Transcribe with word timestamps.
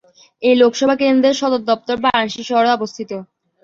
এই 0.43 0.55
লোকসভা 0.61 0.95
কেন্দ্রের 1.01 1.39
সদর 1.39 1.61
দফতর 1.69 1.97
বারাণসী 2.03 2.41
শহরে 2.49 2.69
অবস্থিত। 2.73 3.11